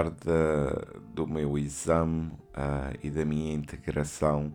Falar 0.00 0.10
de, 0.10 0.98
do 1.12 1.26
meu 1.26 1.58
exame 1.58 2.32
uh, 2.56 2.96
e 3.02 3.10
da 3.10 3.24
minha 3.24 3.52
integração 3.52 4.52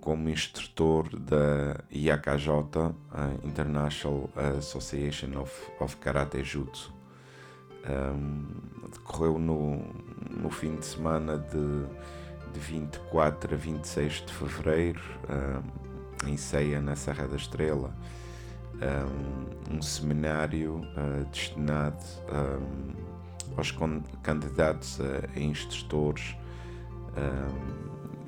como 0.00 0.28
instrutor 0.28 1.08
da 1.18 1.80
IAKJ, 1.90 2.50
uh, 2.50 2.94
International 3.42 4.30
Association 4.58 5.40
of, 5.40 5.52
of 5.80 5.96
Karate 5.96 6.44
Jutsu. 6.44 6.94
Um, 7.88 8.46
decorreu 8.92 9.38
no, 9.38 9.78
no 10.30 10.50
fim 10.50 10.76
de 10.76 10.84
semana 10.84 11.38
de, 11.38 12.52
de 12.52 12.60
24 12.60 13.54
a 13.54 13.56
26 13.56 14.26
de 14.26 14.32
fevereiro, 14.32 15.02
um, 15.30 16.28
em 16.28 16.36
Ceia, 16.36 16.80
na 16.80 16.96
Serra 16.96 17.26
da 17.26 17.36
Estrela, 17.36 17.96
um, 19.70 19.76
um 19.76 19.82
seminário 19.82 20.82
uh, 20.96 21.24
destinado 21.30 22.04
aos 23.56 23.74
candidatos 24.22 24.98
a, 25.00 25.38
instrutores. 25.38 26.36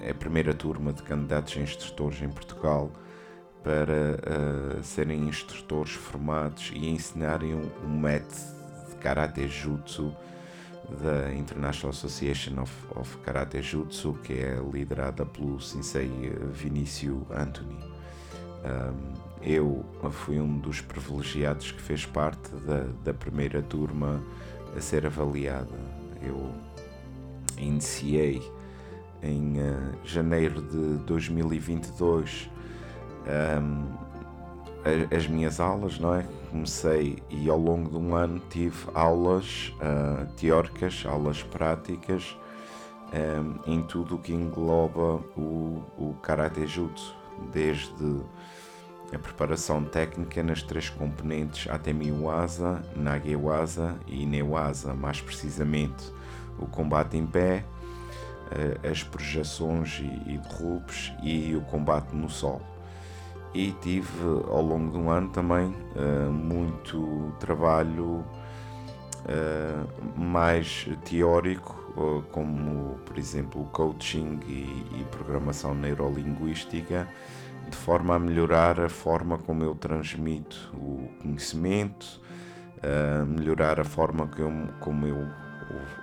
é 0.01 0.11
a 0.11 0.15
primeira 0.15 0.55
turma 0.55 0.93
de 0.93 1.03
candidatos 1.03 1.57
a 1.57 1.61
instrutores 1.61 2.23
em 2.23 2.29
Portugal 2.29 2.91
para 3.63 4.79
uh, 4.79 4.83
serem 4.83 5.29
instrutores 5.29 5.93
formados 5.93 6.73
e 6.75 6.89
ensinarem 6.89 7.55
um, 7.55 7.71
um 7.85 8.01
método 8.01 8.35
de 8.89 8.97
Karate 8.97 9.47
Jutsu 9.49 10.15
da 11.03 11.35
International 11.35 11.91
Association 11.91 12.63
of, 12.63 12.73
of 12.97 13.19
Karate 13.19 13.61
Jutsu, 13.61 14.15
que 14.23 14.33
é 14.33 14.59
liderada 14.73 15.27
pelo 15.27 15.61
Sensei 15.61 16.09
Vinícius 16.53 17.21
Anthony. 17.31 17.79
Um, 18.65 19.29
eu 19.43 19.85
fui 20.11 20.41
um 20.41 20.59
dos 20.59 20.81
privilegiados 20.81 21.71
que 21.71 21.81
fez 21.81 22.05
parte 22.07 22.51
da, 22.67 22.87
da 23.05 23.15
primeira 23.15 23.63
turma 23.63 24.23
a 24.79 24.81
ser 24.81 25.05
avaliada. 25.05 25.77
Eu 26.23 26.51
iniciei 27.59 28.41
em 29.23 29.59
uh, 29.59 29.99
janeiro 30.05 30.63
de 30.63 31.05
2022 31.05 32.49
um, 33.61 34.09
as 35.15 35.27
minhas 35.27 35.61
aulas, 35.61 35.99
não 35.99 36.15
é? 36.15 36.25
Comecei 36.51 37.23
e 37.29 37.51
ao 37.51 37.59
longo 37.59 37.91
de 37.91 37.97
um 37.97 38.15
ano 38.15 38.41
tive 38.49 38.89
aulas 38.95 39.75
uh, 39.77 40.27
teóricas, 40.35 41.05
aulas 41.07 41.43
práticas 41.43 42.37
um, 43.13 43.73
em 43.73 43.83
tudo 43.83 44.15
o 44.15 44.19
que 44.19 44.33
engloba 44.33 45.21
o, 45.37 45.83
o 45.99 46.17
Karate 46.23 46.67
Jutsu, 46.67 47.15
desde 47.53 48.23
a 49.13 49.19
preparação 49.19 49.85
técnica 49.85 50.43
nas 50.43 50.63
três 50.63 50.91
componentes 50.91 51.71
Atemi-Waza, 51.71 52.83
Nage-Waza 52.95 53.97
e 54.07 54.27
Ne-Waza, 54.27 54.95
mais 54.95 55.21
precisamente 55.21 56.13
o 56.59 56.67
combate 56.67 57.17
em 57.17 57.27
pé, 57.27 57.65
eh, 58.51 58.89
as 58.91 59.03
projeções 59.03 60.01
e 60.01 60.39
derrubes 60.39 61.13
e 61.23 61.55
o 61.57 61.63
combate 61.63 62.15
no 62.15 62.29
sol. 62.29 62.61
E 63.55 63.73
tive 63.81 64.23
ao 64.49 64.61
longo 64.61 64.91
do 64.91 65.09
ano 65.09 65.31
também 65.31 65.75
eh, 65.97 66.29
muito 66.29 67.33
trabalho 67.41 68.23
eh, 69.27 69.85
mais 70.17 70.87
teórico, 71.05 71.77
como 72.31 72.97
por 73.05 73.19
exemplo 73.19 73.65
coaching 73.73 74.39
e 74.47 75.05
programação 75.11 75.75
neurolinguística 75.75 77.09
de 77.69 77.77
forma 77.77 78.17
a 78.17 78.19
melhorar 78.19 78.81
a 78.81 78.89
forma 78.89 79.39
como 79.39 79.63
eu 79.63 79.75
transmito 79.75 80.71
o 80.75 81.09
conhecimento, 81.23 82.21
a 82.83 83.25
melhorar 83.25 83.81
a 83.81 83.85
forma 83.85 84.27
que 84.27 84.41
eu, 84.41 84.53
como 84.81 85.07
eu 85.07 85.29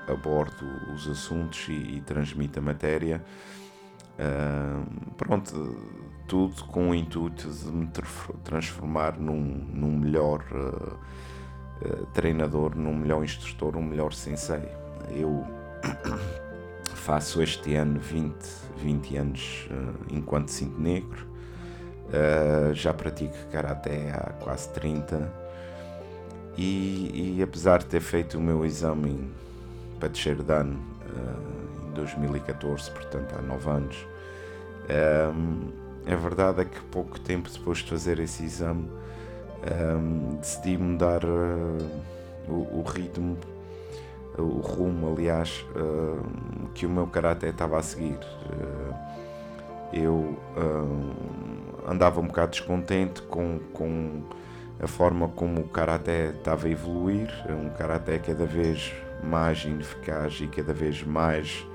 abordo 0.07 0.65
os 0.93 1.07
assuntos 1.07 1.67
e, 1.69 1.97
e 1.97 2.01
transmito 2.01 2.59
a 2.59 2.61
matéria. 2.61 3.23
Uh, 4.17 5.11
pronto, 5.15 5.77
tudo 6.27 6.63
com 6.65 6.91
o 6.91 6.95
intuito 6.95 7.49
de 7.49 7.67
me 7.67 7.89
transformar 8.43 9.19
num, 9.19 9.67
num 9.73 9.97
melhor 9.97 10.43
uh, 10.51 10.97
uh, 11.85 12.05
treinador, 12.13 12.75
num 12.75 12.95
melhor 12.95 13.23
instrutor, 13.23 13.75
um 13.75 13.83
melhor 13.83 14.13
sensei. 14.13 14.63
Eu 15.11 15.45
faço 16.95 17.41
este 17.41 17.75
ano 17.75 17.99
20, 17.99 18.35
20 18.77 19.17
anos 19.17 19.67
enquanto 20.09 20.49
cinto 20.49 20.79
negro 20.79 21.34
Uh, 22.05 22.71
já 22.73 22.93
pratico 22.93 23.35
karaté 23.51 24.11
há 24.11 24.31
quase 24.33 24.69
30 24.69 25.27
e, 26.55 27.37
e, 27.37 27.43
apesar 27.43 27.79
de 27.79 27.87
ter 27.87 27.99
feito 27.99 28.37
o 28.37 28.41
meu 28.41 28.63
exame 28.63 29.27
para 29.99 30.09
terceiro 30.09 30.43
dan 30.43 30.67
uh, 30.67 31.87
em 31.89 31.93
2014, 31.93 32.91
portanto 32.91 33.35
há 33.37 33.41
9 33.41 33.69
anos, 33.69 34.07
um, 35.35 35.69
eh, 36.05 36.13
a 36.13 36.15
verdade 36.15 36.61
é 36.61 36.65
que 36.65 36.79
pouco 36.91 37.19
tempo 37.19 37.49
depois 37.49 37.79
de 37.79 37.89
fazer 37.89 38.19
esse 38.19 38.43
exame 38.43 38.87
um, 39.97 40.35
decidi 40.35 40.77
mudar 40.77 41.25
uh, 41.25 42.47
o, 42.47 42.79
o, 42.79 42.83
ritmo, 42.87 43.37
o 44.37 44.59
rumo, 44.59 45.11
aliás, 45.11 45.65
que 46.75 46.85
o 46.85 46.89
meu 46.89 47.07
karaté 47.07 47.49
estava 47.49 47.79
a 47.79 47.81
seguir. 47.81 48.19
Eu 49.95 50.37
andava 51.87 52.19
um 52.19 52.27
bocado 52.27 52.51
descontente 52.51 53.21
com, 53.23 53.59
com 53.73 54.23
a 54.79 54.87
forma 54.87 55.29
como 55.29 55.61
o 55.61 55.67
karaté 55.67 56.31
estava 56.31 56.67
a 56.67 56.69
evoluir, 56.69 57.29
um 57.49 57.69
karaté 57.69 58.19
cada 58.19 58.45
vez 58.45 58.93
mais 59.23 59.63
ineficaz 59.63 60.39
e 60.41 60.47
cada 60.47 60.73
vez 60.73 61.01
mais 61.03 61.65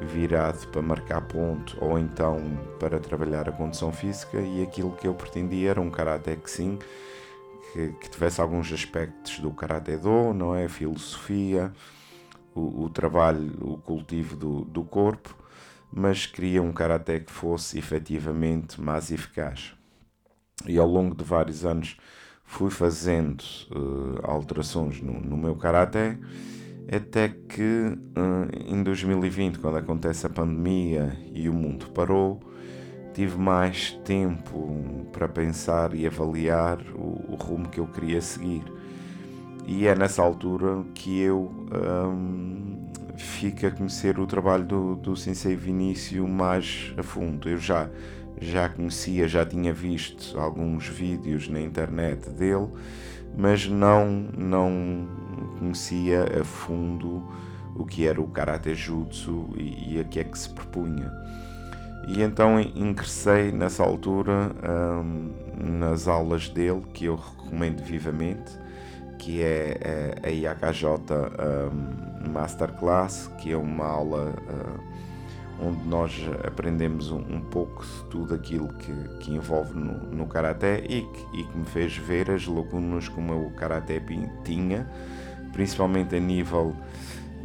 virado 0.00 0.66
para 0.68 0.82
marcar 0.82 1.20
ponto 1.22 1.76
ou 1.80 1.98
então 1.98 2.40
para 2.78 2.98
trabalhar 2.98 3.48
a 3.48 3.52
condição 3.52 3.92
física 3.92 4.40
e 4.40 4.62
aquilo 4.62 4.92
que 4.92 5.06
eu 5.06 5.14
pretendia 5.14 5.70
era 5.70 5.80
um 5.80 5.88
karaté 5.88 6.34
que 6.34 6.50
sim 6.50 6.78
que, 7.72 7.88
que 8.00 8.10
tivesse 8.10 8.40
alguns 8.40 8.72
aspectos 8.72 9.38
do 9.38 9.50
karaté 9.50 9.96
do, 9.96 10.32
não 10.32 10.54
é? 10.54 10.66
A 10.66 10.68
filosofia, 10.68 11.72
o, 12.54 12.84
o 12.84 12.90
trabalho, 12.90 13.52
o 13.60 13.78
cultivo 13.78 14.36
do, 14.36 14.64
do 14.64 14.84
corpo 14.84 15.34
mas 15.94 16.26
queria 16.26 16.60
um 16.60 16.72
karaté 16.72 17.20
que 17.20 17.30
fosse 17.30 17.78
efetivamente 17.78 18.80
mais 18.80 19.12
eficaz. 19.12 19.74
E 20.66 20.76
ao 20.76 20.88
longo 20.88 21.14
de 21.14 21.22
vários 21.22 21.64
anos 21.64 21.96
fui 22.44 22.70
fazendo 22.70 23.42
uh, 23.70 24.18
alterações 24.24 25.00
no, 25.00 25.20
no, 25.20 25.36
meu 25.36 25.54
karaté, 25.54 26.18
até 26.92 27.28
que 27.28 27.62
uh, 27.62 28.48
em 28.66 28.82
2020, 28.82 29.60
quando 29.60 29.76
acontece 29.76 30.26
a 30.26 30.30
pandemia 30.30 31.16
e 31.32 31.48
o 31.48 31.52
mundo 31.52 31.86
parou, 31.90 32.40
tive 33.12 33.38
mais 33.38 33.92
tempo 34.04 35.06
para 35.12 35.28
pensar 35.28 35.94
e 35.94 36.06
avaliar 36.06 36.80
o, 36.94 37.32
o 37.32 37.36
rumo 37.36 37.68
que 37.68 37.78
eu 37.78 37.86
queria 37.86 38.20
seguir. 38.20 38.64
E 39.66 39.86
é 39.86 39.94
nessa 39.94 40.22
altura 40.22 40.84
que 40.92 41.20
eu 41.20 41.50
um, 41.72 42.83
fico 43.16 43.66
a 43.66 43.70
conhecer 43.70 44.18
o 44.18 44.26
trabalho 44.26 44.64
do, 44.64 44.96
do 44.96 45.16
Sensei 45.16 45.56
Vinícius 45.56 46.28
mais 46.28 46.94
a 46.96 47.02
fundo. 47.02 47.48
Eu 47.48 47.58
já, 47.58 47.88
já 48.40 48.68
conhecia, 48.68 49.28
já 49.28 49.44
tinha 49.44 49.72
visto 49.72 50.38
alguns 50.38 50.88
vídeos 50.88 51.48
na 51.48 51.60
internet 51.60 52.30
dele, 52.30 52.68
mas 53.36 53.66
não, 53.68 54.28
não 54.36 55.08
conhecia 55.58 56.24
a 56.40 56.44
fundo 56.44 57.22
o 57.74 57.84
que 57.84 58.06
era 58.06 58.20
o 58.20 58.28
Karate 58.28 58.74
Jutsu 58.74 59.48
e, 59.56 59.94
e 59.94 60.00
a 60.00 60.04
que 60.04 60.20
é 60.20 60.24
que 60.24 60.38
se 60.38 60.50
propunha. 60.50 61.10
E 62.06 62.22
então 62.22 62.60
ingressei 62.60 63.50
nessa 63.50 63.82
altura 63.82 64.52
um, 65.02 65.30
nas 65.78 66.06
aulas 66.06 66.48
dele, 66.48 66.82
que 66.92 67.06
eu 67.06 67.16
recomendo 67.16 67.82
vivamente, 67.82 68.52
que 69.24 69.42
é 69.42 70.20
a 70.22 70.28
IAKJ 70.28 70.86
um, 70.86 72.30
Masterclass, 72.30 73.30
que 73.38 73.52
é 73.52 73.56
uma 73.56 73.86
aula 73.86 74.34
uh, 74.34 75.66
onde 75.66 75.82
nós 75.88 76.12
aprendemos 76.46 77.10
um, 77.10 77.20
um, 77.20 77.40
pouco 77.40 77.86
de 77.86 78.04
tudo 78.10 78.34
aquilo 78.34 78.68
que, 78.74 78.92
que 79.20 79.32
envolve 79.32 79.72
no, 79.74 79.94
no 80.14 80.26
Karaté 80.26 80.84
e 80.86 81.02
que, 81.02 81.40
e 81.40 81.44
que 81.44 81.56
me 81.56 81.64
fez 81.64 81.96
ver 81.96 82.30
as 82.30 82.46
lacunas 82.46 83.08
como 83.08 83.46
o 83.46 83.50
Karaté 83.52 83.98
tinha, 84.44 84.86
principalmente 85.54 86.14
a 86.14 86.20
nível 86.20 86.76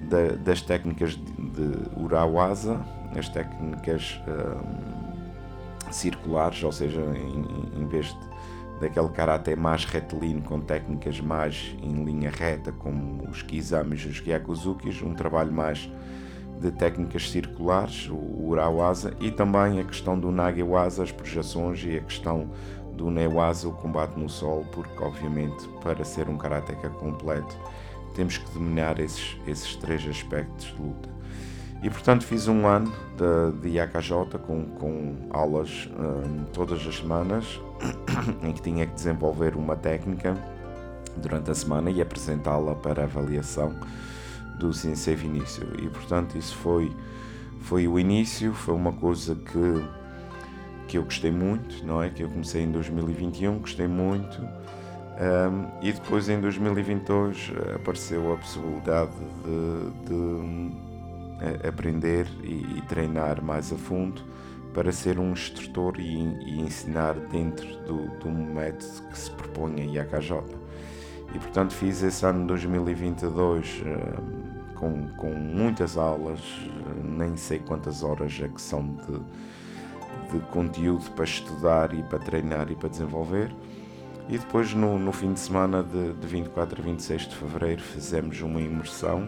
da, 0.09 0.35
das 0.35 0.61
técnicas 0.61 1.11
de, 1.11 1.21
de 1.21 1.97
Urawaza, 1.97 2.85
as 3.17 3.29
técnicas 3.29 4.19
um, 4.27 5.91
circulares, 5.93 6.61
ou 6.61 6.73
seja, 6.73 6.99
em, 6.99 7.81
em 7.81 7.87
vez 7.87 8.07
de, 8.07 8.28
daquele 8.79 9.09
karatê 9.09 9.55
mais 9.55 9.85
retilíneo 9.85 10.41
com 10.43 10.59
técnicas 10.61 11.19
mais 11.19 11.75
em 11.81 12.03
linha 12.03 12.29
reta, 12.29 12.71
como 12.71 13.29
os 13.29 13.41
kizamis 13.41 14.01
e 14.01 14.07
os 14.07 14.21
gyakuzukis, 14.21 15.01
um 15.01 15.13
trabalho 15.13 15.51
mais 15.51 15.91
de 16.59 16.71
técnicas 16.71 17.29
circulares, 17.29 18.09
o 18.09 18.47
Urawaza, 18.47 19.13
e 19.19 19.31
também 19.31 19.79
a 19.79 19.83
questão 19.83 20.19
do 20.19 20.31
Nagewaza, 20.31 21.03
as 21.03 21.11
projeções 21.11 21.83
e 21.83 21.97
a 21.97 22.01
questão 22.01 22.49
do 22.93 23.09
Newaza, 23.09 23.69
o 23.69 23.71
combate 23.71 24.19
no 24.19 24.27
solo, 24.27 24.65
porque 24.71 25.01
obviamente 25.01 25.67
para 25.81 26.03
ser 26.03 26.27
um 26.27 26.37
karateka 26.37 26.89
completo 26.89 27.55
temos 28.13 28.37
que 28.37 28.51
dominar 28.51 28.99
esses, 28.99 29.37
esses 29.47 29.75
três 29.77 30.05
aspectos 30.05 30.65
de 30.65 30.81
luta. 30.81 31.18
E 31.81 31.89
portanto 31.89 32.25
fiz 32.25 32.47
um 32.47 32.67
ano 32.67 32.91
de, 33.15 33.69
de 33.69 34.39
com, 34.45 34.65
com 34.65 35.15
aulas 35.29 35.89
um, 35.97 36.43
todas 36.51 36.85
as 36.85 36.97
semanas, 36.97 37.59
em 38.43 38.51
que 38.51 38.61
tinha 38.61 38.85
que 38.85 38.93
desenvolver 38.93 39.55
uma 39.55 39.77
técnica 39.77 40.35
durante 41.15 41.51
a 41.51 41.55
semana 41.55 41.89
e 41.89 42.01
apresentá-la 42.01 42.75
para 42.75 43.03
avaliação 43.03 43.73
do 44.57 44.73
Sensei 44.73 45.15
Vinícius. 45.15 45.69
E 45.81 45.87
portanto 45.87 46.37
isso 46.37 46.55
foi, 46.57 46.91
foi 47.61 47.87
o 47.87 47.97
início, 47.97 48.53
foi 48.53 48.73
uma 48.73 48.91
coisa 48.91 49.35
que, 49.35 49.85
que 50.89 50.97
eu 50.97 51.03
gostei 51.03 51.31
muito, 51.31 51.85
não 51.85 52.03
é? 52.03 52.09
Que 52.09 52.23
eu 52.23 52.29
comecei 52.29 52.63
em 52.63 52.71
2021, 52.71 53.59
gostei 53.59 53.87
muito. 53.87 54.41
Um, 54.41 55.67
e 55.81 55.91
depois 55.91 56.29
em 56.29 56.39
2022 56.39 57.51
apareceu 57.75 58.33
a 58.33 58.37
possibilidade 58.37 59.11
de, 59.43 60.07
de 60.07 60.88
aprender 61.67 62.27
e, 62.43 62.77
e, 62.77 62.83
treinar 62.87 63.43
mais 63.43 63.71
a 63.71 63.77
fundo 63.77 64.21
para 64.73 64.91
ser 64.91 65.17
um 65.19 65.31
instrutor 65.31 65.99
e, 65.99 66.03
e 66.03 66.61
ensinar 66.61 67.13
dentro 67.13 67.67
do, 67.85 68.07
do, 68.19 68.29
método 68.29 69.09
que 69.09 69.17
se 69.17 69.31
propõe 69.31 69.81
a 69.81 69.85
IAKJ. 69.85 70.43
E 71.33 71.39
portanto 71.39 71.73
fiz 71.73 72.01
esse 72.03 72.25
ano 72.25 72.45
2022 72.47 73.81
uh, 73.81 74.75
com, 74.75 75.07
com 75.17 75.31
muitas 75.31 75.97
aulas, 75.97 76.39
uh, 76.39 77.03
nem 77.03 77.35
sei 77.35 77.59
quantas 77.59 78.03
horas 78.03 78.39
é 78.41 78.47
que 78.47 78.61
são 78.61 78.95
de, 78.95 80.31
de 80.31 80.45
conteúdo 80.47 81.09
para 81.11 81.25
estudar 81.25 81.93
e 81.93 82.03
para 82.03 82.19
treinar 82.19 82.71
e 82.71 82.75
para 82.75 82.89
desenvolver. 82.89 83.53
E 84.27 84.37
depois 84.37 84.73
no, 84.73 84.99
no 84.99 85.11
fim 85.11 85.33
de 85.33 85.39
semana 85.39 85.81
de, 85.81 86.13
de 86.13 86.27
24 86.27 86.79
a 86.79 86.83
26 86.83 87.27
de 87.29 87.35
Fevereiro 87.35 87.81
fizemos 87.81 88.39
uma 88.41 88.61
imersão 88.61 89.27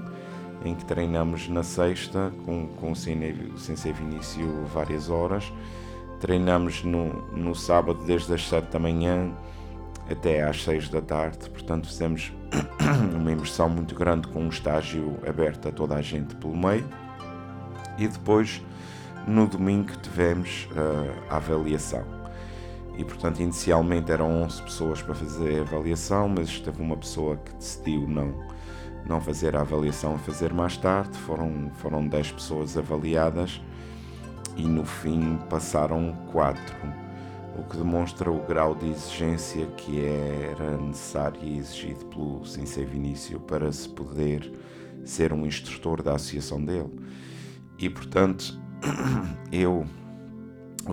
em 0.63 0.75
que 0.75 0.86
treinamos 0.86 1.48
na 1.48 1.63
sexta 1.63 2.31
com, 2.46 2.68
com 2.68 2.92
o 2.92 2.96
Sensei 2.96 3.94
Vinícius 3.94 4.69
várias 4.72 5.10
horas. 5.10 5.52
Treinamos 6.19 6.84
no, 6.84 7.08
no 7.31 7.56
sábado 7.56 8.04
desde 8.06 8.34
as 8.34 8.48
7 8.48 8.72
da 8.72 8.80
manhã 8.80 9.31
até 10.10 10.44
às 10.44 10.63
6 10.63 10.90
da 10.90 11.02
tarde, 11.02 11.50
portanto 11.50 11.88
fizemos 11.88 12.31
uma 13.16 13.31
imersão 13.31 13.69
muito 13.69 13.96
grande 13.96 14.28
com 14.28 14.42
um 14.42 14.50
estágio 14.50 15.18
aberto 15.28 15.69
a 15.69 15.72
toda 15.72 15.96
a 15.96 16.02
gente 16.02 16.36
pelo 16.36 16.56
meio. 16.56 16.86
E 17.98 18.08
depois 18.08 18.62
no 19.28 19.48
domingo 19.48 19.92
tivemos 20.02 20.68
uh, 20.72 21.24
a 21.30 21.38
avaliação. 21.38 22.04
E 22.98 23.04
portanto 23.04 23.40
inicialmente 23.40 24.12
eram 24.12 24.44
11 24.44 24.62
pessoas 24.63 25.02
para 25.02 25.16
fazer 25.16 25.60
a 25.60 25.62
avaliação, 25.62 26.28
mas 26.28 26.60
teve 26.60 26.81
uma 26.81 26.98
pessoa 26.98 27.38
que 27.38 27.54
decidiu 27.54 28.08
não 28.08 28.34
não 29.06 29.19
fazer 29.19 29.56
a 29.56 29.62
avaliação, 29.62 30.18
fazer 30.18 30.53
mais 30.53 30.77
tarde. 30.77 31.18
Foram, 31.19 31.71
foram 31.75 32.07
10 32.07 32.33
pessoas 32.33 32.77
avaliadas 32.77 33.62
e 34.56 34.68
no 34.68 34.86
fim 34.86 35.38
passaram 35.50 36.15
4, 36.31 36.75
o 37.57 37.63
que 37.63 37.77
demonstra 37.77 38.30
o 38.31 38.45
grau 38.45 38.75
de 38.75 38.89
exigência 38.89 39.65
que 39.77 40.03
era 40.03 40.77
necessário 40.77 41.39
e 41.42 41.57
exigido 41.57 42.06
pelo 42.06 42.45
Sensei 42.45 42.86
Vinícius 42.86 43.42
para 43.48 43.71
se 43.71 43.88
poder 43.89 44.51
ser 45.03 45.33
um 45.33 45.45
instrutor 45.45 46.01
da 46.01 46.15
associação 46.15 46.63
dele. 46.63 46.89
E 47.77 47.89
portanto, 47.89 48.59
eu 49.51 49.86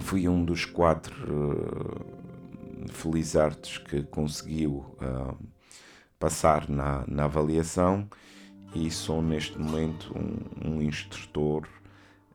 fui 0.00 0.28
um 0.28 0.44
dos 0.44 0.64
quatro 0.64 1.14
uh, 1.24 2.92
felizardos 2.92 3.78
que 3.78 4.02
conseguiu. 4.04 4.84
Uh, 5.00 5.57
passar 6.18 6.68
na, 6.68 7.04
na 7.06 7.24
avaliação 7.24 8.08
e 8.74 8.90
sou 8.90 9.22
neste 9.22 9.58
momento 9.58 10.12
um, 10.16 10.70
um 10.70 10.82
instrutor 10.82 11.66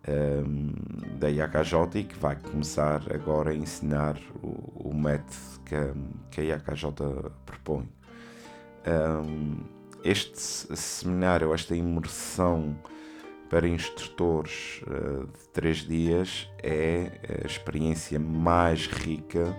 um, 0.08 0.74
da 1.18 1.30
IAKJ 1.30 1.76
e 1.96 2.04
que 2.04 2.18
vai 2.18 2.36
começar 2.36 3.04
agora 3.14 3.52
a 3.52 3.56
ensinar 3.56 4.18
o, 4.42 4.90
o 4.90 4.94
método 4.94 5.38
que, 5.66 5.76
que 6.32 6.42
a 6.42 6.44
IAKJ 6.56 6.92
propõe. 7.46 7.90
Um, 8.86 9.64
este 10.04 10.38
seminário, 10.38 11.54
esta 11.54 11.76
imersão 11.76 12.78
para 13.50 13.68
instrutores 13.68 14.82
uh, 14.88 15.26
de 15.28 15.48
três 15.50 15.78
dias 15.78 16.50
é 16.62 17.44
a 17.44 17.48
experiência 17.48 18.20
mais 18.20 18.88
rica 18.88 19.58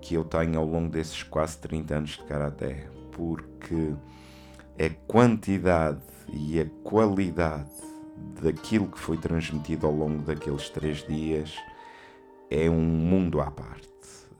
que 0.00 0.14
eu 0.14 0.24
tenho 0.24 0.58
ao 0.58 0.64
longo 0.64 0.88
desses 0.88 1.22
quase 1.22 1.58
30 1.58 1.94
anos 1.96 2.10
de 2.12 2.24
Karaté 2.24 2.88
porque 3.18 3.94
a 4.78 4.88
quantidade 5.08 6.00
e 6.32 6.60
a 6.60 6.66
qualidade 6.84 7.68
daquilo 8.40 8.86
que 8.86 8.98
foi 8.98 9.16
transmitido 9.16 9.88
ao 9.88 9.92
longo 9.92 10.22
daqueles 10.22 10.70
três 10.70 10.98
dias 10.98 11.52
é 12.48 12.70
um 12.70 12.80
mundo 12.80 13.40
à 13.40 13.50
parte. 13.50 13.88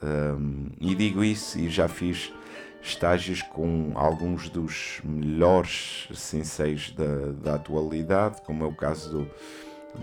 Um, 0.01 0.69
e 0.81 0.95
digo 0.95 1.25
isso 1.25 1.59
e 1.59 1.69
já 1.69 1.89
fiz 1.89 2.33
estágios 2.81 3.43
com 3.43 3.91
alguns 3.97 4.49
dos 4.49 5.01
melhores 5.03 6.09
senseis 6.15 6.93
da, 6.93 7.33
da 7.33 7.55
atualidade, 7.57 8.41
como 8.43 8.63
é 8.63 8.67
o 8.69 8.77
caso 8.77 9.11
do, 9.11 9.31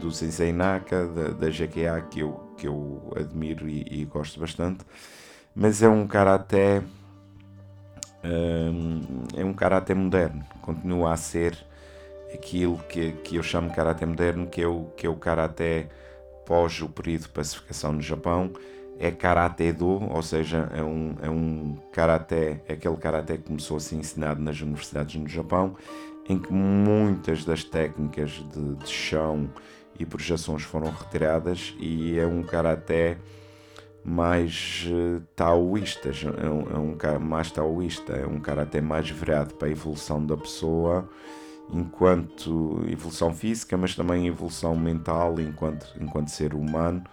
do 0.02 0.12
Sensei 0.12 0.52
Naka, 0.52 1.08
da, 1.08 1.30
da 1.30 2.02
que 2.10 2.20
eu, 2.20 2.34
que 2.58 2.68
eu 2.68 3.14
admiro 3.16 3.70
e, 3.70 4.02
e 4.02 4.04
gosto 4.04 4.38
bastante, 4.38 4.84
mas 5.56 5.82
é 5.82 5.88
um 5.88 6.06
cara 6.06 6.36
até 6.36 6.84
é 9.36 9.44
um 9.44 9.54
caráter 9.54 9.96
moderno, 9.96 10.44
continua 10.62 11.14
a 11.14 11.18
ser 11.18 11.58
aquilo 12.34 12.78
que, 12.90 13.12
que 13.24 13.36
eu 13.36 13.44
chamo 13.44 13.70
de 13.70 13.76
caráter 13.76 14.06
moderno, 14.06 14.48
que 14.48 14.62
é 14.62 14.68
o, 14.68 14.86
que 14.98 15.06
é 15.06 15.10
o 15.10 15.16
karatê 15.16 15.88
pós 16.46 16.82
o 16.82 16.90
período 16.90 17.24
de 17.24 17.30
pacificação 17.30 17.94
no 17.94 18.02
Japão, 18.02 18.52
é 19.00 19.12
karatê 19.12 19.74
do, 19.74 20.04
ou 20.12 20.22
seja, 20.22 20.70
é 20.74 20.82
um, 20.82 21.16
é 21.22 21.30
um 21.30 21.76
karatê, 21.92 22.62
é 22.68 22.74
aquele 22.74 22.96
karatê 22.98 23.38
que 23.38 23.44
começou 23.44 23.78
a 23.78 23.80
ser 23.80 23.96
ensinado 23.96 24.42
nas 24.42 24.60
universidades 24.62 25.16
no 25.16 25.28
Japão, 25.28 25.76
em 26.30 26.40
que 26.40 26.52
muitas 26.54 27.44
das 27.44 27.64
técnicas 27.64 28.32
de, 28.32 28.76
de 28.76 28.90
chão 28.90 29.50
e 30.00 30.06
projeções 30.06 30.64
foram 30.64 30.90
retiradas 30.92 31.76
e 31.80 32.18
é 32.18 32.26
um 32.26 32.42
karatê 32.44 33.18
mais 34.06 34.86
uh, 34.88 35.20
taoístas, 35.36 36.24
é 36.24 36.48
um, 36.48 36.96
é 37.02 37.18
um 37.18 37.20
mais 37.20 37.50
taoísta, 37.50 38.14
é 38.14 38.28
um 38.28 38.40
cara 38.40 38.62
até 38.62 38.80
mais 38.80 39.10
virado 39.10 39.56
para 39.56 39.68
a 39.68 39.72
evolução 39.72 40.24
da 40.24 40.38
pessoa, 40.38 41.10
enquanto 41.74 42.86
evolução 42.88 43.34
física, 43.34 43.76
mas 43.76 43.96
também 43.96 44.28
evolução 44.28 44.76
mental 44.76 45.40
enquanto, 45.40 45.88
enquanto 46.00 46.28
ser 46.28 46.54
humano, 46.54 47.04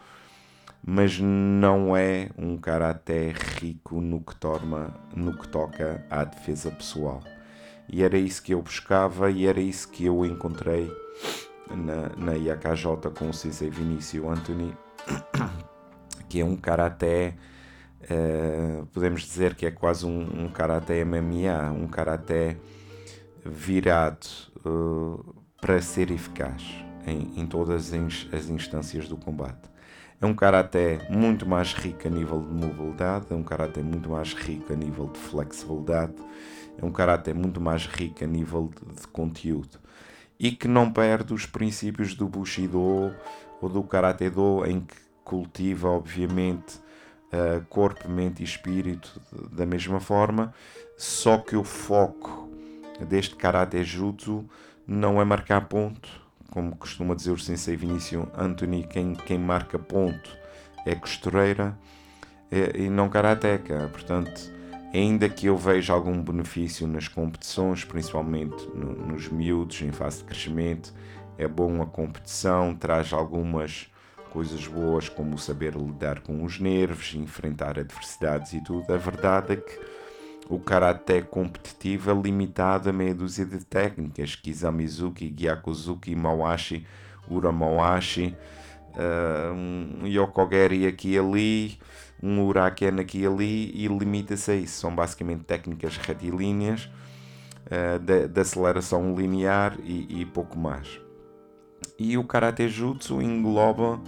mas 0.84 1.18
não 1.18 1.96
é 1.96 2.28
um 2.37 2.58
cara 2.58 2.90
até 2.90 3.32
rico 3.61 4.02
no 4.02 4.20
que, 4.20 4.37
torna, 4.37 4.92
no 5.16 5.34
que 5.38 5.49
toca 5.49 6.04
à 6.11 6.25
defesa 6.25 6.70
pessoal. 6.70 7.22
E 7.88 8.02
era 8.02 8.18
isso 8.18 8.42
que 8.42 8.52
eu 8.52 8.61
buscava 8.61 9.30
e 9.30 9.46
era 9.46 9.61
isso 9.61 9.88
que 9.88 10.04
eu 10.04 10.26
encontrei 10.26 10.92
na, 11.70 12.11
na 12.16 12.32
IAKJ 12.37 13.11
com 13.18 13.30
o 13.30 13.32
Sensei 13.32 13.70
Vinícius 13.70 14.26
Anthony 14.26 14.76
que 16.28 16.40
é 16.40 16.45
um 16.45 16.57
karaté, 16.57 17.35
uh, 18.04 18.87
podemos 18.87 19.23
dizer 19.23 19.54
que 19.54 19.66
é 19.66 19.71
quase 19.71 20.07
um, 20.07 20.45
um 20.45 20.49
karaté 20.49 21.04
MMA, 21.04 21.73
um 21.73 21.87
karaté 21.87 22.57
virado 23.45 24.26
uh, 24.64 25.35
para 25.61 25.81
ser 25.81 26.11
eficaz 26.11 26.62
em, 27.07 27.40
em 27.40 27.47
todas 27.47 27.92
as 28.33 28.49
instâncias 28.49 29.09
do 29.09 29.16
combate. 29.16 29.71
É 30.21 30.26
um 30.26 30.35
karaté 30.35 31.07
muito 31.11 31.49
mais 31.49 31.75
rico 31.75 32.07
a 32.07 32.11
nível 32.11 32.40
de 32.40 32.54
mobilidade, 32.54 33.26
é 33.31 33.35
um 33.35 33.42
karaté 33.42 33.83
muito 33.83 34.11
mais 34.11 34.33
rico 34.35 34.73
a 34.73 34.76
nível 34.76 35.09
de 35.09 35.19
flexibilidade, 35.19 36.14
é 36.78 36.85
um 36.85 36.92
karaté 36.92 37.35
muito 37.35 37.61
mais 37.61 37.87
rico 37.87 38.23
a 38.23 38.26
nível 38.26 38.71
de, 38.75 39.00
de 39.00 39.07
conteúdo 39.09 39.81
e 40.42 40.50
que 40.50 40.66
não 40.66 40.92
perde 40.92 41.33
os 41.33 41.47
princípios 41.47 42.16
do 42.16 42.28
Bushido 42.28 42.81
ou 43.61 43.69
do 43.69 43.83
Karate 43.85 44.28
Do, 44.28 44.66
em 44.66 44.81
que 44.81 44.97
cultiva, 45.24 45.88
obviamente, 45.88 46.76
uh, 47.32 47.64
corpo, 47.68 48.08
mente 48.08 48.40
e 48.40 48.44
espírito 48.44 49.20
da 49.50 49.64
mesma 49.64 50.00
forma, 50.00 50.54
só 50.96 51.38
que 51.38 51.56
o 51.56 51.64
foco 51.64 52.48
deste 53.08 53.34
Karate 53.34 53.82
Jutsu 53.82 54.44
não 54.86 55.20
é 55.20 55.24
marcar 55.24 55.62
ponto, 55.68 56.08
como 56.50 56.76
costuma 56.76 57.14
dizer 57.14 57.30
o 57.30 57.38
Sensei 57.38 57.76
Vinícius 57.76 58.26
Anthony, 58.36 58.84
quem, 58.84 59.14
quem 59.14 59.38
marca 59.38 59.78
ponto 59.78 60.30
é 60.84 60.94
costureira 60.94 61.76
é, 62.50 62.76
e 62.76 62.90
não 62.90 63.08
karateca. 63.08 63.88
Portanto, 63.90 64.52
ainda 64.92 65.28
que 65.28 65.46
eu 65.46 65.56
veja 65.56 65.92
algum 65.92 66.22
benefício 66.22 66.86
nas 66.86 67.08
competições, 67.08 67.84
principalmente 67.84 68.68
no, 68.74 68.92
nos 69.06 69.28
miúdos 69.28 69.80
em 69.80 69.90
fase 69.90 70.18
de 70.18 70.24
crescimento, 70.24 70.92
é 71.38 71.48
bom 71.48 71.80
a 71.80 71.86
competição, 71.86 72.74
traz 72.74 73.12
algumas 73.12 73.90
coisas 74.32 74.66
boas 74.66 75.10
como 75.10 75.36
saber 75.36 75.74
lidar 75.74 76.20
com 76.20 76.42
os 76.42 76.58
nervos, 76.58 77.14
enfrentar 77.14 77.78
adversidades 77.78 78.54
e 78.54 78.64
tudo. 78.64 78.90
A 78.92 78.96
verdade 78.96 79.52
é 79.52 79.56
que 79.56 79.78
o 80.48 80.58
karaté 80.58 81.20
competitivo 81.20 82.10
é 82.10 82.14
limitado 82.14 82.88
a 82.88 82.92
meia 82.92 83.14
dúzia 83.14 83.44
de 83.44 83.62
técnicas, 83.62 84.34
Kizamizuki, 84.34 85.28
Gyakuzuki, 85.28 86.16
Mawashi, 86.16 86.86
Uramawashi, 87.30 88.34
uh, 88.96 89.52
um 89.52 90.06
Yokogeri 90.06 90.86
aqui 90.86 91.10
e 91.10 91.18
ali, 91.18 91.78
um 92.22 92.42
Uraken 92.42 93.00
aqui 93.00 93.20
e 93.20 93.26
ali 93.26 93.70
e 93.74 93.86
limita-se 93.86 94.50
a 94.50 94.54
isso. 94.54 94.80
São 94.80 94.94
basicamente 94.94 95.44
técnicas 95.44 95.98
retilíneas 95.98 96.90
uh, 97.66 97.98
de, 97.98 98.28
de, 98.28 98.40
aceleração 98.40 99.14
linear 99.14 99.76
e, 99.84 100.22
e 100.22 100.24
pouco 100.24 100.58
mais. 100.58 101.00
E 101.98 102.16
o 102.16 102.24
Karate 102.24 102.68
Jutsu 102.68 103.20
engloba 103.20 104.00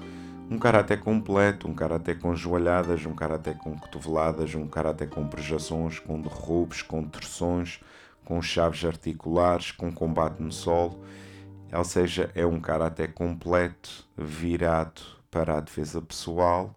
um 0.50 0.58
karaté 0.58 0.96
completo, 0.96 1.68
um 1.68 1.74
karaté 1.74 2.14
com 2.14 2.34
joelhadas, 2.34 3.04
um 3.06 3.14
karaté 3.14 3.54
com 3.54 3.76
cotoveladas, 3.78 4.54
um 4.54 4.66
karaté 4.66 5.06
com 5.06 5.26
projeções, 5.26 5.98
com 5.98 6.20
derrubos, 6.20 6.82
com 6.82 7.02
torções, 7.04 7.80
com 8.24 8.40
chaves 8.42 8.84
articulares, 8.84 9.70
com 9.70 9.92
combate 9.92 10.42
no 10.42 10.52
solo. 10.52 11.02
Ou 11.72 11.84
seja, 11.84 12.30
é 12.34 12.44
um 12.46 12.60
karaté 12.60 13.06
completo, 13.06 14.06
virado 14.16 15.02
para 15.30 15.56
a 15.56 15.60
defesa 15.60 16.00
pessoal, 16.00 16.74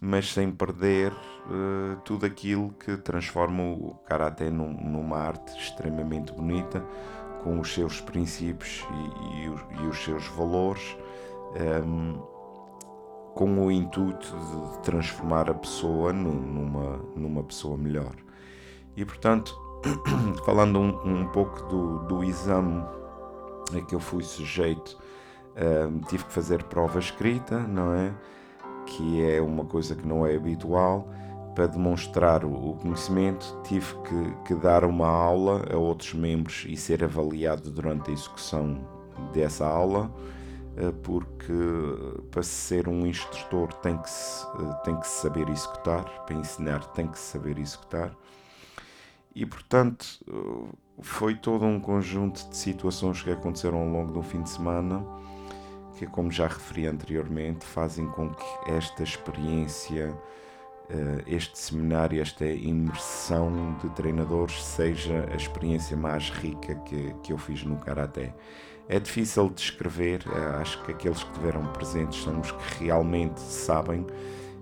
mas 0.00 0.32
sem 0.32 0.50
perder 0.50 1.12
uh, 1.12 1.96
tudo 2.04 2.24
aquilo 2.24 2.72
que 2.74 2.96
transforma 2.96 3.62
o 3.62 3.94
karaté 4.06 4.48
num, 4.50 4.72
numa 4.72 5.18
arte 5.18 5.58
extremamente 5.58 6.32
bonita, 6.32 6.84
com 7.42 7.58
os 7.58 7.72
seus 7.72 8.00
princípios 8.00 8.84
e, 8.90 9.46
e, 9.46 9.82
e 9.82 9.86
os 9.86 9.98
seus 9.98 10.26
valores. 10.28 10.96
Um, 11.52 12.14
ehm, 12.14 12.29
com 13.34 13.66
o 13.66 13.70
intuito 13.70 14.26
de 14.26 14.78
transformar 14.82 15.50
a 15.50 15.54
pessoa 15.54 16.12
numa, 16.12 16.98
numa 17.14 17.42
pessoa 17.42 17.76
melhor. 17.76 18.14
E 18.96 19.04
portanto, 19.04 19.58
falando 20.44 20.78
um, 20.78 21.20
um 21.20 21.28
pouco 21.28 21.62
do, 21.68 21.98
do 22.00 22.24
exame 22.24 22.84
a 23.76 23.80
que 23.82 23.94
eu 23.94 24.00
fui 24.00 24.22
sujeito, 24.22 24.98
um, 25.56 26.00
tive 26.00 26.24
que 26.24 26.32
fazer 26.32 26.64
prova 26.64 26.98
escrita, 26.98 27.58
não 27.58 27.94
é? 27.94 28.12
Que 28.86 29.22
é 29.30 29.40
uma 29.40 29.64
coisa 29.64 29.94
que 29.94 30.06
não 30.06 30.26
é 30.26 30.34
habitual. 30.34 31.08
Para 31.54 31.66
demonstrar 31.66 32.44
o 32.44 32.74
conhecimento, 32.80 33.60
tive 33.64 33.94
que, 34.02 34.34
que 34.46 34.54
dar 34.54 34.84
uma 34.84 35.08
aula 35.08 35.64
a 35.70 35.76
outros 35.76 36.14
membros 36.14 36.64
e 36.68 36.76
ser 36.76 37.02
avaliado 37.02 37.70
durante 37.70 38.10
a 38.10 38.12
execução 38.14 38.78
dessa 39.32 39.66
aula 39.66 40.10
porque 41.02 41.52
para 42.30 42.42
ser 42.42 42.88
um 42.88 43.06
instrutor 43.06 43.72
tem 43.74 43.98
que, 43.98 44.10
se, 44.10 44.46
eh, 44.46 44.74
tem 44.84 44.98
que 44.98 45.06
saber 45.06 45.48
executar, 45.48 46.04
para 46.24 46.34
ensinar 46.34 46.84
tem 46.92 47.06
que 47.08 47.18
saber 47.18 47.58
executar. 47.58 48.14
E 49.34 49.44
portanto 49.44 50.06
eh, 50.28 50.76
foi 51.00 51.34
todo 51.34 51.64
um 51.64 51.80
conjunto 51.80 52.48
de 52.48 52.56
situações 52.56 53.22
que 53.22 53.30
aconteceram 53.30 53.78
ao 53.78 53.88
longo 53.88 54.12
do 54.12 54.22
fim 54.22 54.42
de 54.42 54.50
semana 54.50 55.04
que, 55.98 56.06
como 56.06 56.30
já 56.30 56.46
referi 56.46 56.86
anteriormente, 56.86 57.64
fazem 57.64 58.06
com 58.06 58.30
que 58.30 58.70
esta 58.70 59.02
experiência, 59.02 60.16
este 61.26 61.58
seminário, 61.58 62.22
esta 62.22 62.46
imersão 62.46 63.76
de 63.82 63.90
treinadores 63.90 64.64
seja 64.64 65.28
a 65.30 65.36
experiência 65.36 65.96
mais 65.98 66.30
rica 66.30 66.74
que, 66.76 67.14
que 67.22 67.32
eu 67.34 67.38
fiz 67.38 67.62
no 67.64 67.76
Karaté. 67.76 68.34
É 68.92 68.98
difícil 68.98 69.48
descrever, 69.50 70.24
eh, 70.26 70.60
acho 70.60 70.82
que 70.82 70.90
aqueles 70.90 71.22
que 71.22 71.30
estiveram 71.30 71.64
presentes 71.74 72.24
são 72.24 72.40
os 72.40 72.50
que 72.50 72.84
realmente 72.84 73.38
sabem 73.38 74.04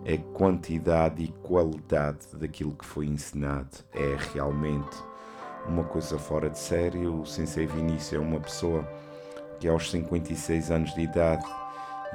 a 0.05 0.19
quantidade 0.37 1.23
e 1.25 1.29
qualidade 1.29 2.27
daquilo 2.35 2.75
que 2.75 2.85
foi 2.85 3.07
ensinado. 3.07 3.71
É 3.95 4.19
realmente 4.35 4.99
uma 5.67 5.83
coisa 5.83 6.19
fora 6.19 6.51
de 6.51 6.59
série. 6.59 7.07
O 7.07 7.25
Sensei 7.25 7.65
Vinícius 7.65 8.13
é 8.13 8.19
uma 8.19 8.39
pessoa 8.39 8.87
que 9.59 9.67
aos 9.67 9.91
56 9.91 10.71
anos 10.73 10.95
de 10.95 11.01
idade 11.01 11.47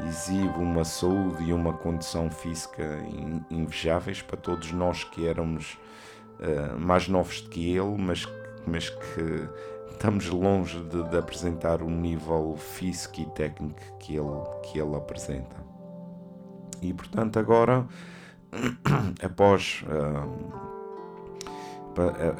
exibe 0.07 0.59
uma 0.59 0.85
saúde 0.85 1.43
e 1.45 1.51
uma 1.51 1.73
condição 1.73 2.29
física 2.29 2.83
invejáveis 3.49 4.21
para 4.21 4.37
todos 4.37 4.71
nós 4.71 5.03
que 5.03 5.25
éramos 5.25 5.79
uh, 6.39 6.79
mais 6.79 7.07
novos 7.07 7.41
do 7.41 7.49
que 7.49 7.75
ele, 7.75 7.97
mas, 7.97 8.29
mas 8.67 8.91
que 8.91 9.49
estamos 9.93 10.29
longe 10.29 10.79
de, 10.83 11.03
de, 11.09 11.17
apresentar 11.17 11.81
o 11.81 11.89
nível 11.89 12.55
físico 12.57 13.21
e 13.21 13.25
técnico 13.27 13.81
que 13.99 14.15
ele, 14.15 14.41
que 14.63 14.79
ele 14.79 14.95
apresenta. 14.95 15.55
E 16.81 16.93
portanto, 16.93 17.39
agora, 17.39 17.87
após, 19.23 19.83
uh, 19.87 20.27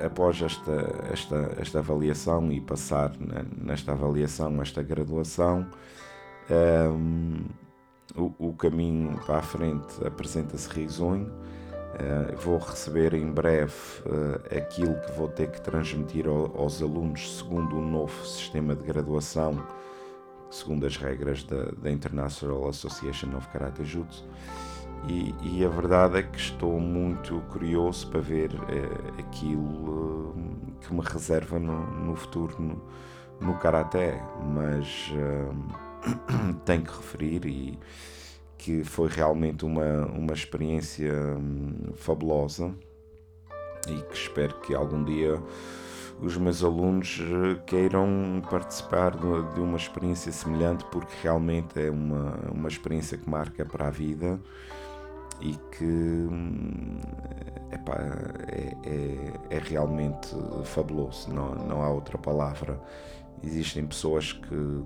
após 0.05 0.41
esta, 0.41 1.07
esta, 1.11 1.55
esta 1.57 1.79
avaliação 1.79 2.51
e 2.51 2.59
passar 2.59 3.13
nesta 3.57 3.93
avaliação, 3.93 4.61
esta 4.61 4.83
graduação, 4.83 5.65
um, 6.49 7.45
o, 8.15 8.49
o 8.49 8.53
caminho 8.53 9.17
para 9.25 9.37
a 9.37 9.41
frente 9.41 10.05
apresenta-se 10.05 10.69
risonho 10.69 11.31
Uh, 11.93 12.35
vou 12.37 12.57
receber 12.57 13.13
em 13.13 13.31
breve 13.31 13.73
uh, 14.05 14.57
aquilo 14.57 14.95
que 15.01 15.11
vou 15.11 15.27
ter 15.27 15.51
que 15.51 15.61
transmitir 15.61 16.27
ao, 16.27 16.51
aos 16.59 16.81
alunos 16.81 17.37
segundo 17.37 17.77
o 17.77 17.81
novo 17.81 18.25
sistema 18.25 18.75
de 18.75 18.83
graduação, 18.83 19.63
segundo 20.49 20.87
as 20.87 20.97
regras 20.97 21.43
da, 21.43 21.65
da 21.77 21.91
International 21.91 22.67
Association 22.67 23.37
of 23.37 23.47
Karate 23.49 23.85
Jutsu. 23.85 24.25
E, 25.07 25.35
e, 25.43 25.65
a 25.65 25.69
verdade 25.69 26.17
é 26.17 26.23
que 26.23 26.39
estou 26.39 26.79
muito 26.79 27.41
curioso 27.51 28.07
para 28.09 28.21
ver 28.21 28.55
uh, 28.55 29.19
aquilo 29.19 30.33
que 30.81 30.91
me 30.91 31.01
reserva 31.01 31.59
no, 31.59 31.85
no 32.05 32.15
futuro 32.15 32.55
no, 32.59 32.81
no 33.39 33.59
Karaté, 33.59 34.19
mas 34.55 35.11
tenho 36.65 36.83
que 36.83 36.91
referir 36.91 37.45
e 37.45 37.79
que 38.63 38.81
foi 38.81 39.09
realmente 39.09 39.65
uma, 39.65 40.05
uma 40.05 40.31
experiência 40.31 41.13
hum, 41.13 41.91
fabulosa 41.95 42.73
e 43.89 44.01
que 44.03 44.13
espero 44.13 44.53
que 44.61 44.73
algum 44.73 45.03
dia 45.03 45.37
os 46.21 46.37
meus 46.37 46.63
alunos 46.63 47.19
eh, 47.19 47.61
queiram 47.67 48.41
participar 48.49 49.17
de, 49.17 49.59
uma 49.59 49.75
experiência 49.75 50.31
semelhante, 50.31 50.85
porque 50.85 51.13
realmente 51.21 51.77
é 51.77 51.91
uma, 51.91 52.39
uma 52.53 52.69
experiência 52.69 53.17
que 53.17 53.29
marca 53.29 53.65
para 53.65 53.87
a 53.87 53.89
vida 53.89 54.39
e 55.41 55.57
que 55.77 55.83
hum, 55.83 57.01
epá, 57.69 57.97
é, 58.47 58.77
é, 58.85 59.57
é, 59.57 59.59
realmente 59.59 60.29
fabuloso, 60.63 61.33
não, 61.33 61.53
não 61.53 61.81
há 61.83 61.89
outra 61.89 62.17
palavra. 62.17 62.79
Existem 63.43 63.85
pessoas 63.85 64.31
que 64.31 64.83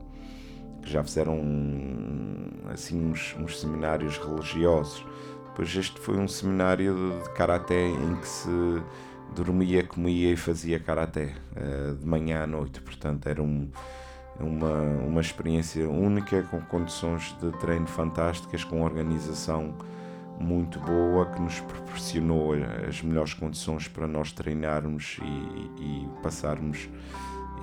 que 0.81 0.91
já 0.91 1.03
fizeram 1.03 1.39
assim 2.72 3.10
uns, 3.10 3.36
uns 3.39 3.60
seminários 3.60 4.17
religiosos. 4.17 5.05
Pois 5.55 5.75
este 5.75 6.00
foi 6.00 6.17
um 6.17 6.27
seminário 6.27 7.19
de, 7.24 7.29
karaté 7.31 7.88
em 7.88 8.15
que 8.15 8.27
se 8.27 8.50
dormia, 9.36 9.84
comia 9.84 10.31
e 10.31 10.36
fazia 10.36 10.79
karaté 10.79 11.34
uh, 11.55 11.96
de 11.96 12.05
manhã 12.05 12.43
à 12.43 12.48
noite. 12.48 12.79
Portanto, 12.81 13.27
era 13.27 13.41
um, 13.41 13.69
uma, 14.39 14.81
uma 15.07 15.22
experiência 15.22 15.89
única, 15.89 16.43
com 16.43 16.62
condições 16.62 17.36
de 17.41 17.51
treino 17.57 17.88
fantásticas, 17.88 18.63
com 18.63 18.84
organização 18.84 19.74
muito 20.39 20.79
boa 20.79 21.25
que 21.25 21.41
nos 21.41 21.60
proporcionou 21.62 22.53
as 22.88 23.01
melhores 23.01 23.34
condições 23.34 23.88
para 23.88 24.07
nós 24.07 24.31
treinarmos 24.31 25.17
e, 25.24 25.81
e 25.84 26.10
passarmos 26.22 26.88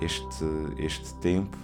este, 0.01 0.45
este 0.77 1.13
tempo 1.15 1.57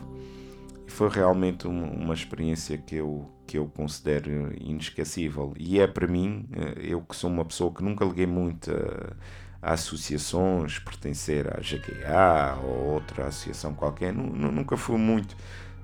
foi 0.91 1.09
realmente 1.09 1.67
uma 1.67 2.13
experiência 2.13 2.77
que 2.77 2.95
eu, 2.95 3.29
que 3.47 3.57
eu 3.57 3.65
considero 3.67 4.53
inesquecível. 4.59 5.53
E 5.57 5.79
é 5.79 5.87
para 5.87 6.07
mim, 6.07 6.47
eh, 6.53 6.91
eu 6.91 7.01
que 7.01 7.15
sou 7.15 7.29
uma 7.29 7.45
pessoa 7.45 7.73
que 7.73 7.83
nunca 7.83 8.05
liguei 8.05 8.27
muito 8.27 8.71
a, 8.71 9.69
a 9.71 9.73
associações, 9.73 10.79
pertencer 10.79 11.47
à 11.47 11.59
GQA 11.59 12.59
ou 12.63 12.93
outra 12.93 13.27
associação 13.27 13.73
qualquer, 13.73 14.13
nunca 14.13 14.77
fui 14.77 14.97
muito 14.97 15.35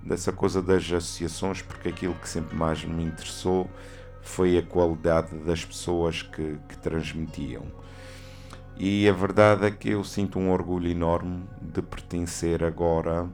dessa 0.04 0.32
coisa 0.32 0.62
das 0.62 0.84
associações, 0.84 1.62
porque 1.62 1.90
aquilo 1.90 2.16
que 2.16 2.28
sempre 2.30 2.56
mais 2.56 2.84
me 2.84 3.04
interessou 3.04 3.70
foi 4.22 4.58
a 4.58 4.62
qualidade 4.62 5.36
das 5.40 5.64
pessoas 5.64 6.22
que, 6.22 6.58
que 6.68 6.78
transmitiam. 6.78 7.64
E 8.78 9.08
a 9.10 9.14
verdade 9.14 9.66
é 9.66 9.72
que 9.72 9.90
eu 9.90 10.04
sinto 10.04 10.38
um 10.38 10.52
orgulho 10.52 10.90
enorme 10.90 11.44
de 11.62 11.82
pertencer 11.82 12.64
agora 12.64 13.28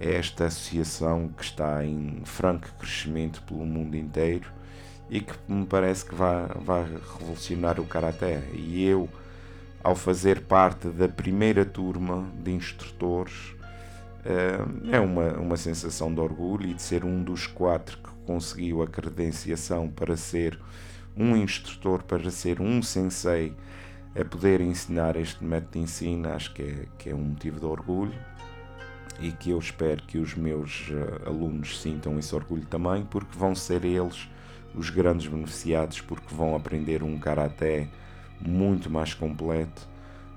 a 0.00 0.04
esta 0.04 0.46
associação 0.46 1.28
que 1.28 1.44
está 1.44 1.84
em 1.84 2.22
franco 2.24 2.68
crescimento 2.78 3.42
pelo 3.42 3.66
mundo 3.66 3.96
inteiro 3.96 4.50
e 5.10 5.20
que 5.20 5.34
me 5.48 5.66
parece 5.66 6.04
que 6.04 6.14
vai, 6.14 6.46
vai 6.60 6.84
revolucionar 6.84 7.80
o 7.80 7.84
Karaté. 7.84 8.42
E 8.52 8.84
eu, 8.84 9.08
ao 9.82 9.96
fazer 9.96 10.42
parte 10.42 10.88
da 10.88 11.08
primeira 11.08 11.64
turma 11.64 12.30
de 12.42 12.52
instrutores, 12.52 13.54
eh, 14.24 14.96
é 14.96 15.00
uma, 15.00 15.32
uma 15.34 15.56
sensação 15.56 16.12
de 16.12 16.20
orgulho 16.20 16.68
e 16.68 16.74
de 16.74 16.82
ser 16.82 17.04
um 17.04 17.22
dos 17.22 17.46
quatro 17.46 17.96
que 17.98 18.10
conseguiu 18.26 18.82
a 18.82 18.86
credenciação 18.86 19.88
para 19.88 20.16
ser 20.16 20.58
um 21.16 21.36
instrutor, 21.36 22.02
para 22.02 22.30
ser 22.30 22.60
um 22.60 22.82
sensei 22.82 23.54
a 24.14 24.24
poder 24.24 24.60
ensinar 24.60 25.16
este 25.16 25.42
método 25.42 25.72
de 25.72 25.78
ensino, 25.80 26.28
acho 26.28 26.52
que 26.52 26.62
é, 26.62 26.86
que 26.98 27.10
é 27.10 27.14
um 27.14 27.24
motivo 27.24 27.58
de 27.58 27.66
orgulho 27.66 28.14
e 29.20 29.32
que 29.32 29.50
eu 29.50 29.58
espero 29.58 30.02
que 30.04 30.18
os 30.18 30.34
meus 30.34 30.88
uh, 30.90 31.28
alunos 31.28 31.80
sintam 31.80 32.18
esse 32.18 32.34
orgulho 32.34 32.66
também, 32.66 33.04
porque 33.04 33.36
vão 33.36 33.54
ser 33.54 33.84
eles 33.84 34.28
os 34.74 34.90
grandes 34.90 35.26
beneficiados, 35.26 36.00
porque 36.00 36.32
vão 36.34 36.54
aprender 36.54 37.02
um 37.02 37.18
karaté 37.18 37.88
muito 38.40 38.88
mais 38.88 39.14
completo, 39.14 39.88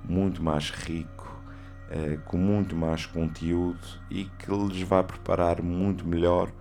muito 0.04 0.42
mais 0.42 0.72
rico, 0.72 1.40
uh, 1.92 2.20
com 2.26 2.38
muito 2.38 2.76
mais 2.76 3.06
conteúdo 3.06 3.88
e 4.10 4.26
que 4.26 4.52
lhes 4.52 4.82
vai 4.82 5.04
preparar 5.04 5.62
muito 5.62 6.08
melhor 6.08 6.52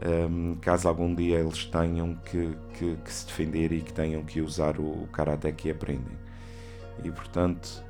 ehm, 0.00 0.54
caso 0.60 0.88
algum 0.88 1.14
dia 1.14 1.38
eles 1.38 1.64
tenham 1.64 2.14
que, 2.16 2.54
que, 2.76 2.96
que, 2.96 3.12
se 3.12 3.26
defender 3.26 3.72
e 3.72 3.80
que 3.80 3.92
tenham 3.92 4.22
que 4.24 4.40
usar 4.40 4.78
o, 4.78 5.04
o 5.04 5.08
karaté 5.10 5.52
que 5.52 5.70
aprendem. 5.70 6.18
E 7.02 7.10
portanto 7.10 7.82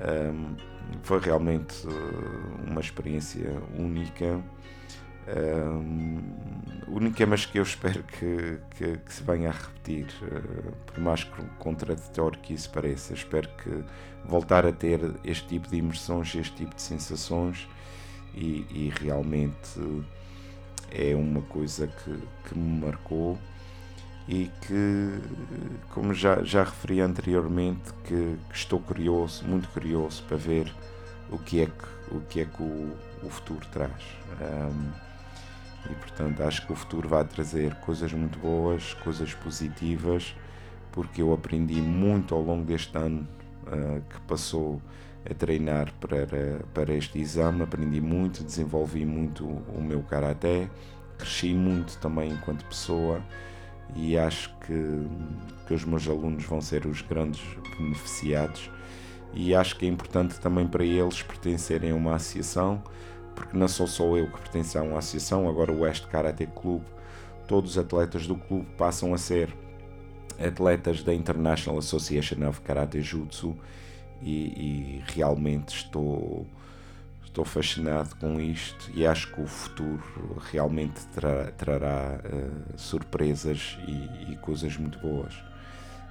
um, 0.00 0.56
foi 1.02 1.20
realmente 1.20 1.86
uh, 1.86 2.70
uma 2.70 2.80
experiência 2.80 3.50
única. 3.76 4.40
Um, 5.28 6.22
única, 6.88 7.26
mas 7.26 7.44
que 7.44 7.58
eu 7.58 7.62
espero 7.62 8.02
que, 8.02 8.58
que, 8.70 8.96
que 8.96 9.12
se 9.12 9.22
venha 9.22 9.50
a 9.50 9.52
repetir, 9.52 10.06
uh, 10.22 10.72
por 10.86 11.00
mais 11.00 11.24
contraditório 11.58 12.38
que 12.40 12.54
isso 12.54 12.70
pareça. 12.70 13.12
Espero 13.12 13.48
que 13.56 13.84
voltar 14.24 14.66
a 14.66 14.72
ter 14.72 15.00
este 15.24 15.48
tipo 15.48 15.68
de 15.68 15.76
imersões, 15.76 16.34
este 16.34 16.56
tipo 16.56 16.74
de 16.74 16.82
sensações, 16.82 17.68
e, 18.34 18.66
e 18.70 18.92
realmente 19.00 20.06
é 20.90 21.14
uma 21.14 21.42
coisa 21.42 21.86
que, 21.86 22.18
que 22.48 22.58
me 22.58 22.86
marcou 22.86 23.38
e 24.28 24.50
que, 24.60 25.20
como 25.88 26.12
já, 26.12 26.42
já 26.42 26.62
referi 26.62 27.00
anteriormente, 27.00 27.92
que, 28.04 28.36
que, 28.50 28.56
estou 28.56 28.78
curioso, 28.78 29.42
muito 29.46 29.66
curioso 29.70 30.22
para 30.24 30.36
ver 30.36 30.72
o 31.30 31.38
que 31.38 31.62
é 31.62 31.66
que 31.66 32.14
o, 32.14 32.20
que 32.20 32.40
é 32.40 32.44
que 32.44 32.62
o, 32.62 32.92
o 33.22 33.30
futuro 33.30 33.66
traz. 33.72 34.02
Um, 34.40 34.90
e 35.90 35.94
portanto 35.94 36.42
acho 36.42 36.66
que 36.66 36.72
o 36.72 36.76
futuro 36.76 37.08
vai 37.08 37.24
trazer 37.24 37.74
coisas 37.76 38.12
muito 38.12 38.38
boas, 38.38 38.92
coisas 38.94 39.32
positivas, 39.32 40.34
porque 40.92 41.22
eu 41.22 41.32
aprendi 41.32 41.80
muito 41.80 42.34
ao 42.34 42.42
longo 42.42 42.64
deste 42.64 42.96
ano 42.98 43.26
uh, 43.66 44.02
que 44.10 44.20
passou 44.22 44.82
a 45.28 45.32
treinar 45.32 45.90
para, 46.00 46.26
para 46.74 46.92
este 46.92 47.18
exame, 47.18 47.62
aprendi 47.62 48.00
muito, 48.00 48.44
desenvolvi 48.44 49.06
muito 49.06 49.46
o 49.46 49.82
meu 49.82 50.02
karaté, 50.02 50.68
cresci 51.16 51.54
muito 51.54 51.98
também 51.98 52.30
enquanto 52.30 52.64
pessoa 52.66 53.22
e 53.94 54.16
acho 54.16 54.54
que, 54.58 55.06
que 55.66 55.74
os 55.74 55.84
meus 55.84 56.06
alunos 56.08 56.44
vão 56.44 56.60
ser 56.60 56.86
os 56.86 57.02
grandes 57.02 57.42
beneficiados. 57.78 58.70
E 59.34 59.54
acho 59.54 59.76
que 59.76 59.86
é 59.86 59.88
importante 59.88 60.38
também 60.40 60.66
para 60.66 60.84
eles 60.84 61.22
pertencerem 61.22 61.90
a 61.90 61.94
uma 61.94 62.14
associação, 62.14 62.82
porque 63.34 63.56
não 63.56 63.68
sou 63.68 63.86
só 63.86 64.16
eu 64.16 64.26
que 64.26 64.38
pertenço 64.38 64.78
a 64.78 64.82
uma 64.82 64.98
associação, 64.98 65.48
agora 65.48 65.72
o 65.72 65.80
West 65.80 66.06
Karate 66.06 66.46
Club, 66.46 66.82
todos 67.46 67.72
os 67.72 67.78
atletas 67.78 68.26
do 68.26 68.36
clube 68.36 68.66
passam 68.76 69.14
a 69.14 69.18
ser 69.18 69.54
atletas 70.38 71.02
da 71.02 71.14
International 71.14 71.78
Association 71.78 72.48
of 72.48 72.60
Karate 72.60 73.00
Jutsu. 73.00 73.56
E, 74.20 74.32
e 74.32 75.04
realmente 75.14 75.76
estou 75.76 76.44
estou 77.28 77.44
fascinado 77.44 78.16
com 78.16 78.40
isto 78.40 78.90
e 78.94 79.06
acho 79.06 79.32
que 79.32 79.40
o 79.40 79.46
futuro 79.46 80.02
realmente 80.50 81.06
trará, 81.08 81.50
trará 81.52 82.20
uh, 82.24 82.78
surpresas 82.78 83.78
e, 83.86 84.32
e, 84.32 84.36
coisas 84.36 84.76
muito 84.76 84.98
boas. 84.98 85.34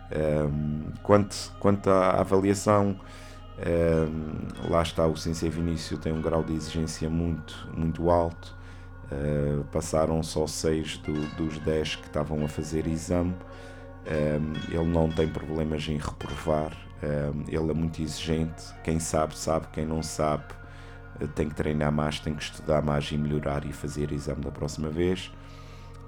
Um, 0.10 0.92
quanto, 1.04 1.54
quanto 1.60 1.90
à 1.90 2.22
avaliação, 2.22 2.98
um, 3.58 4.70
lá 4.70 4.82
está, 4.82 5.06
o 5.06 5.18
Ciência 5.18 5.50
Vinícius 5.50 6.00
tem 6.00 6.14
um 6.14 6.22
grau 6.22 6.44
de 6.44 6.54
exigência 6.54 7.10
muito, 7.10 7.68
muito 7.76 8.10
alto. 8.10 8.56
Uh, 9.12 9.64
passaram 9.66 10.22
só 10.22 10.46
6 10.46 10.98
do, 11.00 11.14
dos 11.36 11.58
10 11.60 11.96
que 11.96 12.08
estavam 12.08 12.46
a 12.46 12.48
fazer 12.48 12.88
exame. 12.88 13.36
Um, 14.06 14.74
ele 14.74 14.90
não 14.90 15.10
tem 15.10 15.28
problemas 15.28 15.86
em 15.90 15.98
reprovar, 15.98 16.72
ele 17.48 17.72
é 17.72 17.74
muito 17.74 18.02
exigente. 18.02 18.74
Quem 18.84 19.00
sabe, 19.00 19.38
sabe, 19.38 19.68
quem 19.74 19.86
não 19.86 20.02
sabe, 20.02 20.46
tem 21.36 21.50
que 21.50 21.56
treinar 21.56 21.92
mais, 21.92 22.20
tem 22.20 22.34
que 22.34 22.44
estudar 22.44 22.82
mais 22.82 23.12
e 23.12 23.18
melhorar 23.18 23.66
e 23.66 23.74
fazer 23.74 24.12
exame 24.12 24.42
da 24.42 24.52
próxima 24.52 24.90
vez. 24.90 25.32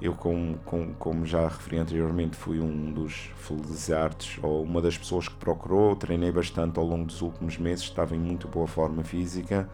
Eu, 0.01 0.13
como, 0.15 0.57
como, 0.59 0.93
como 0.93 1.25
já 1.25 1.45
referi 1.47 1.77
anteriormente, 1.77 2.35
fui 2.38 2.59
um 2.59 2.91
dos 2.91 3.31
felizardos, 3.35 4.39
ou 4.41 4.63
uma 4.63 4.81
das 4.81 4.97
pessoas 4.97 5.27
que 5.27 5.35
procurou, 5.35 5.93
treinei 5.95 6.31
bastante 6.31 6.79
ao 6.79 6.85
longo 6.85 7.05
dos 7.05 7.21
últimos 7.21 7.57
meses, 7.57 7.83
estava 7.83 8.15
em 8.15 8.19
muito 8.19 8.47
boa 8.47 8.65
forma 8.65 9.03
física, 9.03 9.69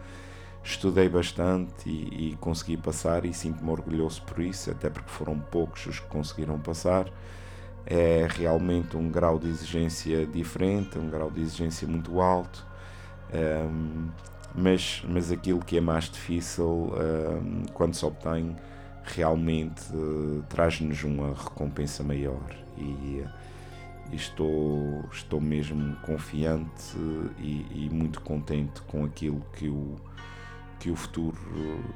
estudei 0.64 1.08
bastante 1.08 1.88
e, 1.88 2.32
e 2.32 2.36
consegui 2.40 2.76
passar 2.76 3.24
e 3.24 3.32
sinto-me 3.32 3.70
orgulhoso 3.70 4.20
por 4.22 4.40
isso, 4.40 4.68
até 4.68 4.90
porque 4.90 5.10
foram 5.10 5.38
poucos 5.38 5.86
os 5.86 6.00
que 6.00 6.06
conseguiram 6.08 6.58
passar. 6.58 7.06
É 7.86 8.26
realmente 8.28 8.96
um 8.96 9.08
grau 9.08 9.38
de 9.38 9.48
exigência 9.48 10.26
diferente, 10.26 10.98
um 10.98 11.08
grau 11.08 11.30
de 11.30 11.40
exigência 11.40 11.86
muito 11.86 12.20
alto. 12.20 12.66
Um, 13.32 14.08
mas, 14.56 15.02
mas 15.06 15.30
aquilo 15.30 15.60
que 15.60 15.76
é 15.76 15.80
mais 15.80 16.04
difícil 16.04 16.64
uh, 16.64 17.72
quando 17.74 17.94
se 17.94 18.04
obtém 18.04 18.56
realmente 19.04 19.82
uh, 19.94 20.42
traz-nos 20.48 21.04
uma 21.04 21.34
recompensa 21.34 22.02
maior 22.02 22.50
e, 22.78 23.22
e, 24.10 24.16
estou, 24.16 25.04
estou 25.12 25.40
mesmo 25.40 25.94
confiante 25.96 26.96
e, 27.38 27.66
e, 27.70 27.90
muito 27.92 28.20
contente 28.22 28.80
com 28.82 29.04
aquilo 29.04 29.44
que 29.52 29.68
o, 29.68 29.96
que 30.80 30.90
o 30.90 30.96
futuro, 30.96 31.38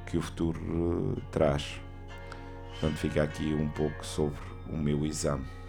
que 0.07 0.19
o 0.19 0.23
futuro 0.23 0.61
uh, 0.61 1.21
traz. 1.31 1.81
Portanto, 2.73 2.99
fica 2.99 3.23
aqui 3.23 3.55
um 3.55 3.69
pouco 3.71 4.05
sobre 4.05 4.39
o 4.71 4.77
meu 4.77 5.05
exame. 5.07 5.60